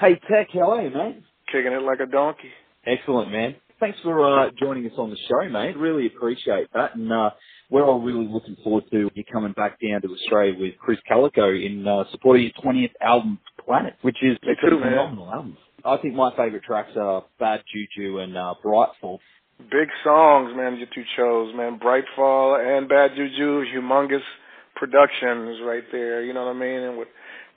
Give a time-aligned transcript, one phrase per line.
[0.00, 1.22] Hey, Tech, how are you, mate?
[1.52, 2.48] Kicking it like a donkey.
[2.86, 3.54] Excellent, man.
[3.78, 5.76] Thanks for uh, joining us on the show, mate.
[5.76, 6.96] Really appreciate that.
[6.96, 7.30] And uh,
[7.68, 11.54] we're all really looking forward to you coming back down to Australia with Krizz Kaliko
[11.54, 14.92] in uh, support of your 20th album, Planet, which is a too, man.
[14.92, 15.56] phenomenal album.
[15.84, 19.18] I think my favourite tracks are Bad Juju and uh, Brightfall.
[19.58, 21.78] Big songs, man, you two chose, man.
[21.78, 24.24] Brightfall and Bad Juju, humongous
[24.76, 26.80] productions right there, you know what I mean?
[26.80, 27.08] And with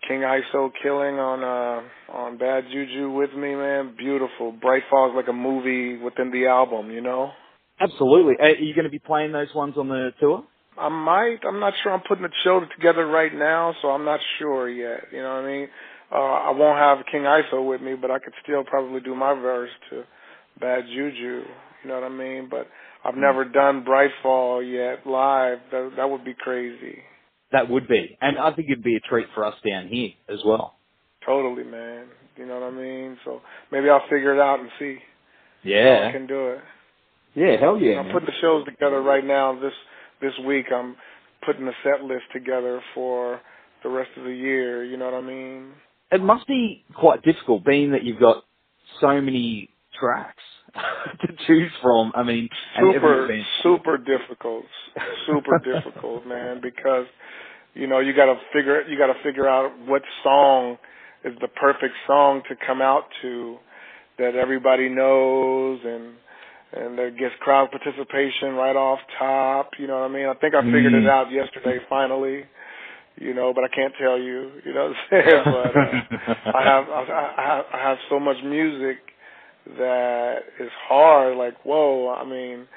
[0.07, 4.51] King ISO killing on uh on Bad Juju with me, man, beautiful.
[4.51, 7.31] Brightfall is like a movie within the album, you know?
[7.79, 8.35] Absolutely.
[8.39, 10.43] Are you going to be playing those ones on the tour?
[10.77, 11.39] I might.
[11.47, 11.91] I'm not sure.
[11.91, 15.05] I'm putting the show together right now, so I'm not sure yet.
[15.11, 15.67] You know what I mean?
[16.11, 19.33] Uh, I won't have King ISO with me, but I could still probably do my
[19.33, 20.03] verse to
[20.59, 21.41] Bad Juju.
[21.83, 22.47] You know what I mean?
[22.49, 22.67] But
[23.03, 25.57] I've never done Brightfall yet live.
[25.71, 26.99] That that would be crazy.
[27.53, 28.17] That would be.
[28.21, 30.75] And I think it'd be a treat for us down here as well.
[31.25, 32.07] Totally, man.
[32.35, 33.17] You know what I mean?
[33.23, 34.95] So maybe I'll figure it out and see
[35.63, 36.07] how Yeah.
[36.09, 36.59] I can do it.
[37.35, 37.99] Yeah, hell yeah.
[37.99, 39.57] I'm putting the shows together right now.
[39.59, 39.73] This
[40.21, 40.95] this week, I'm
[41.45, 43.39] putting the set list together for
[43.83, 44.83] the rest of the year.
[44.83, 45.73] You know what I mean?
[46.11, 48.43] it must be quite difficult being that you've got
[49.01, 50.43] so many tracks
[51.21, 52.11] to choose from.
[52.15, 53.27] I mean, Super,
[53.61, 54.65] super difficult,
[55.27, 56.61] super difficult, man.
[56.61, 57.05] Because
[57.73, 60.77] you know you got to figure you got to figure out what song
[61.23, 63.57] is the perfect song to come out to
[64.17, 66.13] that everybody knows and
[66.75, 69.71] and that gets crowd participation right off top.
[69.77, 70.25] You know what I mean?
[70.25, 71.03] I think I figured Mm.
[71.03, 72.45] it out yesterday finally.
[73.19, 74.49] You know, but I can't tell you.
[74.65, 75.43] You know what I'm saying?
[75.45, 78.97] but uh, I have I, I have I have so much music
[79.65, 81.37] that is hard.
[81.37, 82.67] Like whoa, I mean,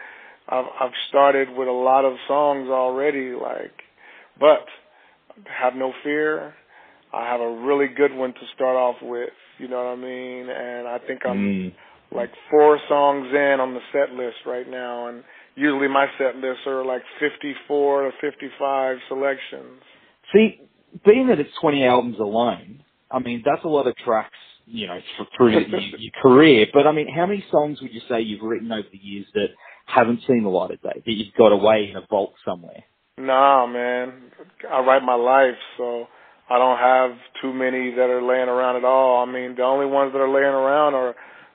[0.49, 3.33] I've I've started with a lot of songs already.
[3.33, 3.73] Like,
[4.39, 4.67] but
[5.45, 6.55] have no fear.
[7.13, 9.31] I have a really good one to start off with.
[9.59, 10.49] You know what I mean?
[10.51, 11.73] And I think I'm Mm.
[12.13, 15.25] like four songs in on the set list right now, and
[15.55, 19.83] usually my set lists are like 54 to 55 selections.
[20.33, 20.61] See,
[21.05, 24.99] being that it's 20 albums alone, I mean, that's a lot of tracks, you know,
[25.37, 26.67] through your, your career.
[26.73, 29.49] But I mean, how many songs would you say you've written over the years that
[29.87, 32.85] haven't seen the light of day, that you've got away in a vault somewhere?
[33.19, 34.31] Nah, man.
[34.71, 36.07] I write my life, so
[36.51, 39.25] I don't have too many that are laying around at all.
[39.27, 41.15] I mean, the only ones that are laying around are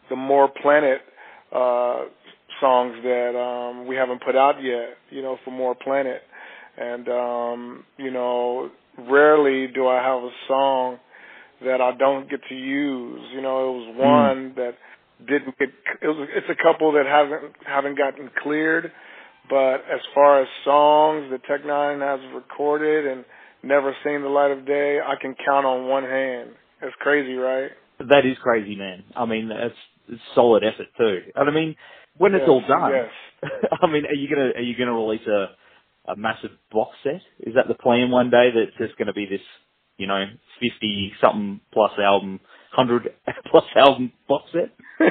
[0.09, 1.01] the more planet
[1.53, 2.05] uh
[2.61, 6.21] songs that um we haven't put out yet, you know, for more planet.
[6.77, 10.99] And um, you know, rarely do I have a song
[11.65, 13.21] that I don't get to use.
[13.33, 14.01] You know, it was hmm.
[14.01, 14.73] one that
[15.19, 15.69] didn't get
[16.01, 18.91] it was it's a couple that haven't haven't gotten cleared
[19.49, 23.25] but as far as songs that Tech Nine has recorded and
[23.63, 26.51] never seen the light of day, I can count on one hand.
[26.79, 27.69] That's crazy, right?
[27.99, 29.03] That is crazy, man.
[29.15, 29.75] I mean, that's,
[30.07, 31.19] it's solid effort too.
[31.35, 31.75] And I mean,
[32.17, 33.51] when it's Yes, all done, yes.
[33.81, 37.21] I mean, are you gonna are you gonna release a a massive box set?
[37.41, 38.49] Is that the plan one day?
[38.53, 39.41] That's just going to be this,
[40.01, 40.25] you know,
[40.59, 42.39] fifty something plus album,
[42.71, 43.13] hundred
[43.51, 44.71] plus album box set?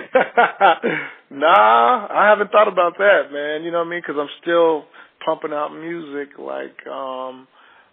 [1.31, 3.63] nah, I haven't thought about that, man.
[3.63, 4.03] You know what I mean?
[4.05, 4.85] Because I'm still
[5.25, 7.47] pumping out music like um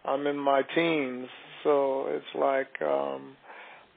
[0.03, 1.27] I'm in my teens,
[1.63, 3.35] so it's like um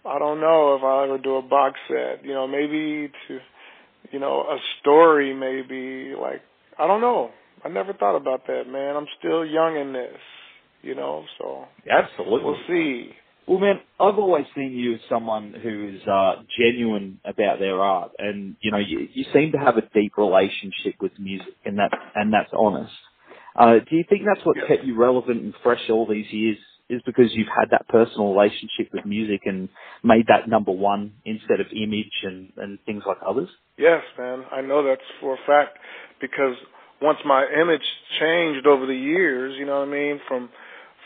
[0.04, 2.24] I don't know if I'll ever do a box set.
[2.24, 3.38] You know, maybe to
[4.12, 6.42] you know a story, maybe like
[6.78, 7.30] I don't know.
[7.64, 8.96] I never thought about that, man.
[8.96, 10.20] I'm still young in this,
[10.82, 11.24] you know.
[11.38, 12.44] So Absolutely.
[12.44, 13.10] we'll see.
[13.46, 18.12] Well, man, I've always seen you as someone who is uh, genuine about their art,
[18.18, 21.90] and you know, you, you seem to have a deep relationship with music, and that
[22.14, 22.92] and that's honest.
[23.56, 24.66] Uh, do you think that's what Yes.
[24.68, 26.58] kept you relevant and fresh all these years?
[26.88, 29.68] Is because you've had that personal relationship with music and
[30.02, 33.48] made that number one instead of image and and things like others.
[33.78, 34.44] Yes, man.
[34.52, 35.78] I know that's for a fact
[36.20, 36.56] because
[37.02, 37.82] once my image
[38.20, 40.48] changed over the years, you know what I mean, from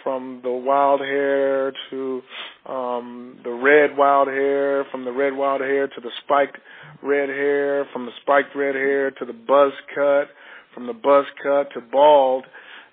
[0.03, 2.23] from the wild hair to
[2.67, 6.59] um the red wild hair, from the red wild hair to the spiked
[7.03, 10.29] red hair, from the spiked red hair to the buzz cut,
[10.75, 12.45] from the buzz cut to bald,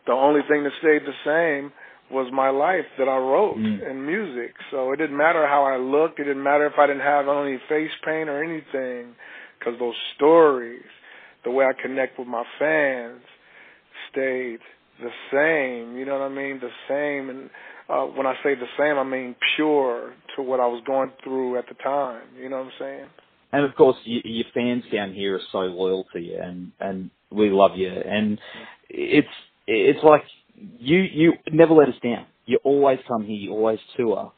[0.06, 1.71] the only thing that stayed the same
[2.12, 3.89] was my life that I wrote Mm.
[3.89, 4.53] in music.
[4.69, 6.19] So it didn't matter how I looked.
[6.19, 9.15] It didn't matter if I didn't have any face paint or anything,
[9.57, 10.83] because those stories,
[11.44, 13.22] the way I connect with my fans,
[14.12, 14.60] stayed
[15.00, 15.98] the same.
[15.98, 16.60] You know what I mean?
[16.60, 17.30] The same.
[17.30, 17.50] And
[17.90, 21.58] uh, when I say the same, I mean pure to what I was going through
[21.58, 22.24] at the time.
[22.40, 23.06] You know what I'm saying?
[23.54, 27.10] And of course, you, your fans down here are so loyal to you, and and
[27.32, 27.90] we love you.
[27.90, 28.40] And
[28.90, 29.28] it's
[29.68, 30.24] it's like
[30.56, 32.26] you you never let us down.
[32.46, 33.36] You always come here.
[33.36, 34.32] You always tour.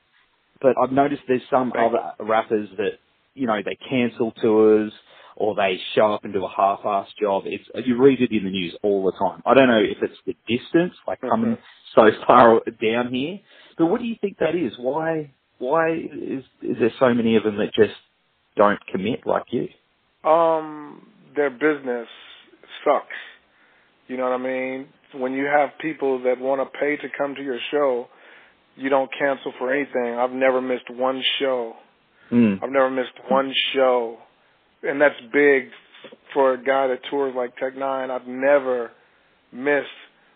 [0.62, 2.94] But I've noticed there's some Thank other rappers that
[3.36, 4.92] you know they cancel tours
[5.36, 7.44] or they show up and do a half-ass job.
[7.46, 9.42] It's you read it in the news all the time.
[9.46, 11.58] I don't know if it's the distance, like coming
[11.96, 13.40] so far down here,
[13.78, 14.74] but what do you think that is?
[14.78, 17.96] Why why is is there so many of them that just
[18.56, 19.68] don't commit like you?
[20.30, 22.08] Um, their business
[22.84, 23.08] sucks.
[24.08, 24.88] You know what I mean?
[25.14, 28.08] When you have people that want to pay to come to your show,
[28.76, 30.16] you don't cancel for anything.
[30.16, 31.74] I've never missed one show.
[32.32, 32.64] Mm.
[32.64, 34.18] I've never missed one show,
[34.84, 35.70] and that's big
[36.34, 38.12] for a guy that tours like Tech Nine.
[38.12, 38.92] I've never
[39.52, 39.88] missed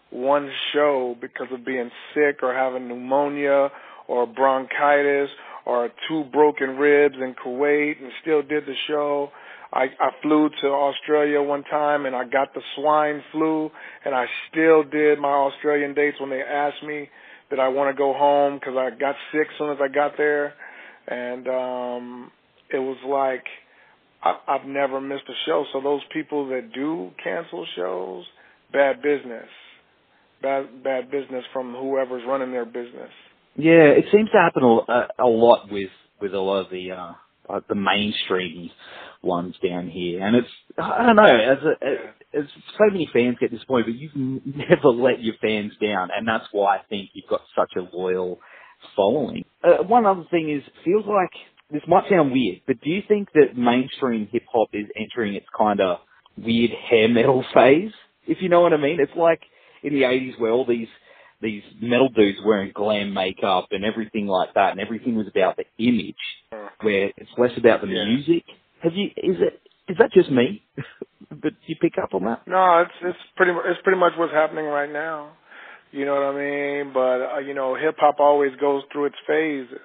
[0.10, 3.70] one show because of being sick or having pneumonia
[4.08, 5.30] or bronchitis
[5.66, 9.32] or two broken ribs in Kuwait and still did the show.
[9.74, 13.70] I, I flew to Australia one time and I got the swine flu
[14.06, 17.10] and I still did my Australian dates when they asked me
[17.50, 20.16] that I want to go home because I got sick as soon as I got
[20.18, 20.54] there.
[21.08, 22.32] And um
[22.70, 23.46] it was like
[24.24, 25.66] I've never missed a show.
[25.74, 28.25] So those people that do cancel shows,
[28.74, 29.48] bad business,
[30.42, 33.12] bad bad business from whoever's running their business.
[33.56, 35.90] Yeah, it seems to happen a, a lot with
[36.22, 37.14] with a lot of the uh,
[37.50, 38.69] uh, the mainstream
[39.22, 40.48] ones down here, and it's
[40.78, 42.46] I don't know as a, as
[42.78, 46.78] so many fans get disappointed, but you've never let your fans down, and that's why
[46.78, 48.40] I think you've got such a loyal
[48.96, 49.46] following.
[49.63, 51.31] Uh, one other thing is, feels like
[51.72, 55.46] this might sound weird, but do you think that mainstream hip hop is entering its
[55.58, 55.98] kind of
[56.38, 57.92] weird hair metal phase?
[58.28, 59.42] If you know what I mean, it's like
[59.84, 60.88] in the '80s where all these
[61.42, 65.66] these metal dudes wearing glam makeup and everything like that, and everything was about the
[65.78, 66.16] image,
[66.81, 68.06] where it's less about the Yeah.
[68.06, 68.44] music.
[68.81, 69.08] Have you?
[69.18, 69.62] Is it?
[69.88, 70.63] Is that just me?
[71.30, 72.48] but do you pick up on that?
[72.48, 75.31] No, it's it's pretty it's pretty much what's happening right now.
[75.92, 76.92] You know what I mean?
[76.94, 79.80] But uh, you know, hip hop always goes through its phases,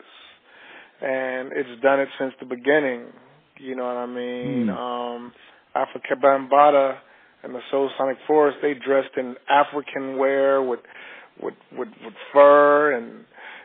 [1.03, 3.07] and it's done it since the beginning.
[3.59, 4.67] You know what I mean?
[4.67, 4.77] Mm.
[4.77, 5.33] Um,
[5.77, 6.99] Afrika Bambaataa
[7.43, 10.81] and the Soulsonic Force they dressed in African wear with
[11.43, 13.25] with with, with fur and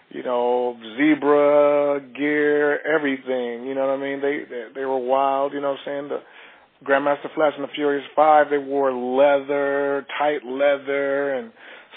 [0.09, 3.67] you know zebra gear, everything.
[3.67, 4.21] You know what I mean?
[4.21, 5.53] They they, they were wild.
[5.53, 6.09] You know what I'm saying?
[6.09, 6.19] The
[6.85, 11.51] Grandmaster Flash and the Furious Five, they wore leather, tight leather, and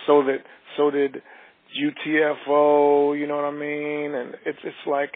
[0.07, 0.39] so that
[0.77, 1.23] so did
[1.77, 3.19] UTFO.
[3.19, 4.15] You know what I mean?
[4.15, 5.13] And it's it's like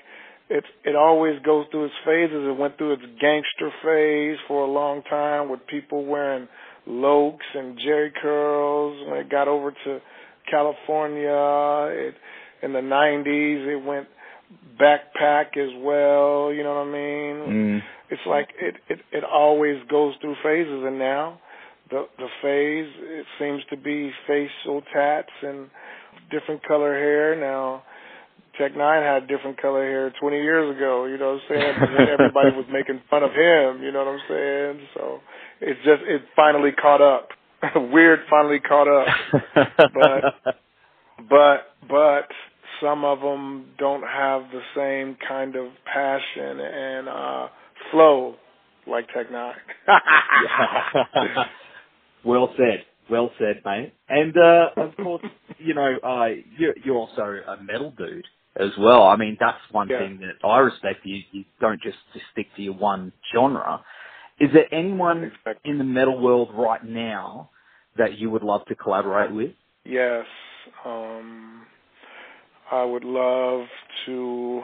[0.48, 2.46] it's it always goes through its phases.
[2.46, 6.48] It went through its gangster phase for a long time with people wearing
[6.88, 9.08] lokes and Jheri curls.
[9.08, 10.00] When it got over to
[10.50, 12.14] California, it
[12.62, 14.08] in the '90s, it went
[14.80, 16.52] backpack as well.
[16.52, 17.80] You know what I mean?
[17.80, 17.82] Mm.
[18.10, 21.40] it's like it, it it always goes through phases and now
[21.90, 25.70] the the phase it seems to be facial tats and
[26.30, 27.82] different color hair now
[28.58, 32.08] Tech Nine had different color hair twenty years ago, you know what I'm saying?
[32.08, 34.88] Everybody was making fun of him, you know what I'm saying?
[34.94, 35.18] So
[35.60, 37.28] it's just it finally caught up.
[37.92, 39.06] Weird finally caught up.
[39.76, 40.54] But-
[41.28, 42.28] But but
[42.80, 47.48] some of them don't have the same kind of passion and uh
[47.90, 48.34] flow
[48.86, 49.54] like Tech Nine.
[52.24, 52.84] well said.
[53.10, 53.94] Well said, mate.
[54.08, 55.22] And uh, of course,
[55.58, 59.04] you know, uh, you're, you're also a metal dude as well.
[59.04, 59.98] I mean, that's one Yeah.
[59.98, 61.00] thing that I respect.
[61.04, 63.80] You, you don't just, just stick to your one genre.
[64.40, 65.32] Is there anyone
[65.64, 67.50] in the metal world right now
[67.98, 69.52] that you would love to collaborate with?
[69.84, 70.26] Yes.
[70.84, 71.66] Um
[72.70, 73.66] I would love
[74.06, 74.62] to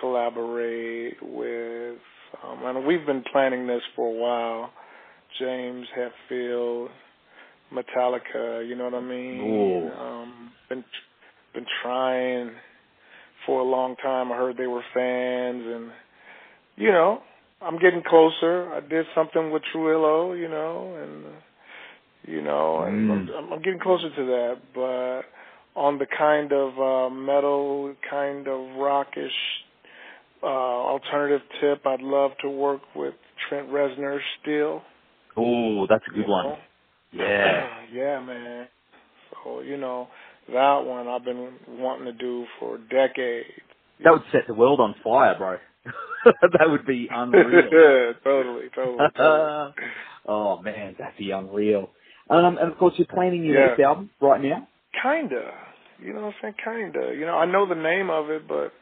[0.00, 1.98] collaborate with
[2.44, 4.70] um and we've been planning this for a while.
[5.38, 6.88] James Hetfield,
[7.72, 9.40] Metallica, you know what I mean?
[9.40, 9.90] Ooh.
[9.92, 10.84] Um been
[11.54, 12.50] been trying
[13.46, 14.30] for a long time.
[14.32, 15.90] I heard they were fans and
[16.76, 17.22] you know,
[17.60, 18.72] I'm getting closer.
[18.72, 21.24] I did something with Trujillo, you know, and
[22.26, 23.38] you know, and Mm.
[23.38, 25.22] I'm, I'm getting closer to that, but
[25.80, 29.32] on the kind of uh metal, kind of rockish
[30.42, 33.14] uh alternative tip, I'd love to work with
[33.48, 34.82] Trent Reznor still.
[35.36, 36.44] Oh, that's a good you one.
[36.46, 36.58] know?
[37.12, 37.68] Yeah.
[37.92, 38.68] yeah, man.
[39.44, 40.08] So you know
[40.52, 43.48] that one I've been wanting to do for decades.
[44.02, 45.56] That would set the world on fire, bro.
[46.24, 47.70] that would be unreal.
[48.24, 49.08] totally, totally.
[49.16, 49.72] totally.
[50.26, 51.90] oh man, that'd be unreal.
[52.28, 53.68] Um, and of course, you're planning your Yeah.
[53.68, 54.68] next album right now.
[55.02, 55.52] Kinda.
[56.02, 56.92] You know what I'm saying?
[56.92, 57.14] Kinda.
[57.14, 58.72] You know, I know the name of it, but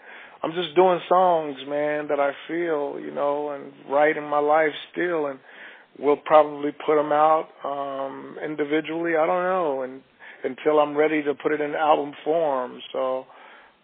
[0.42, 4.72] I'm just doing songs, man, that I feel, you know, and write in my life
[4.92, 5.38] still, and
[5.98, 9.16] we'll probably put them out um individually.
[9.16, 10.02] I don't know, and
[10.44, 12.80] until I'm ready to put it in album form.
[12.92, 13.26] So,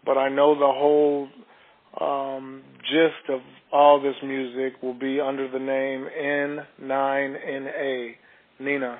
[0.05, 1.27] but I know the whole
[1.99, 3.41] um gist of
[3.71, 6.07] all this music will be under the name
[6.81, 8.15] N9NA,
[8.59, 8.99] Nina.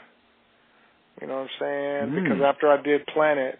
[1.22, 2.12] You know what I'm saying?
[2.12, 2.24] Mm.
[2.24, 3.60] Because after I did Planet,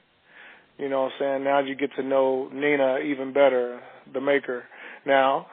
[0.78, 3.80] you know what I'm saying, now you get to know Nina even better,
[4.14, 4.64] the maker.
[5.06, 5.48] Now,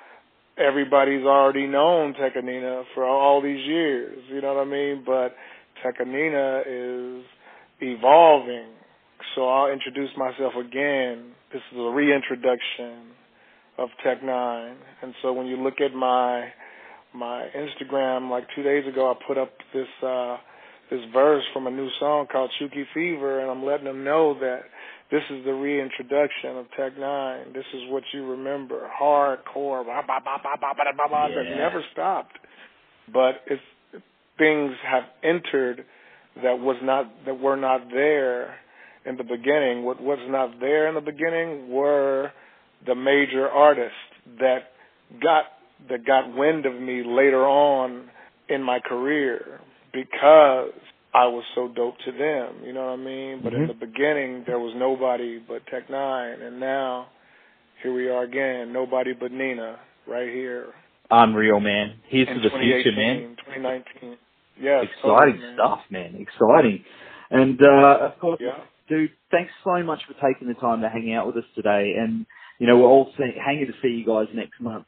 [0.58, 5.02] everybody's already known Tecca Nina for all these years, you know what I mean?
[5.04, 5.34] But
[5.82, 7.24] Tecca Nina is
[7.80, 8.68] evolving.
[9.34, 11.32] So I'll introduce myself again.
[11.52, 13.12] This is a reintroduction
[13.78, 14.76] of Tech Nine.
[15.02, 16.48] And so when you look at my
[17.14, 20.38] my Instagram like two days ago I put up this uh
[20.90, 24.60] this verse from a new song called Chuki Fever and I'm letting them know that
[25.12, 27.52] this is the reintroduction of Tech Nine.
[27.52, 28.88] This is what you remember.
[29.00, 31.56] Hardcore blah, that Yeah.
[31.56, 32.38] never stopped.
[33.12, 33.62] But it's
[34.38, 35.84] things have entered
[36.42, 38.56] that was not that were not there
[39.04, 39.84] in the beginning.
[39.84, 42.32] What was not there in the beginning were
[42.86, 43.98] the major artists
[44.38, 44.72] that
[45.20, 45.44] got
[45.90, 48.08] that got wind of me later on
[48.48, 49.60] in my career
[49.92, 50.72] because
[51.14, 52.64] I was so dope to them.
[52.64, 53.40] You know what I mean?
[53.42, 53.68] But in Mhm.
[53.68, 57.08] the beginning, there was nobody but Tech Nine, and now
[57.82, 58.72] here we are again.
[58.72, 60.72] Nobody but Nina, right here
[61.10, 62.00] Unreal, man.
[62.08, 63.36] Here's in to the future, man.
[63.44, 64.16] 2019.
[64.58, 65.54] Yes, Exciting totally, man.
[65.54, 66.14] stuff, man.
[66.16, 66.84] Exciting.
[67.30, 68.56] And uh, of course, Yeah.
[68.88, 71.94] dude, thanks so much for taking the time to hang out with us today.
[71.96, 72.24] And
[72.58, 74.86] you know, we're all see- hanging to see you guys next month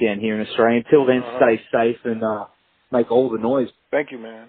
[0.00, 0.82] down here in Australia.
[0.84, 1.38] Until then, Uh-huh.
[1.38, 2.44] stay safe and uh,
[2.92, 3.72] make all the noise.
[3.90, 4.48] Thank you, man.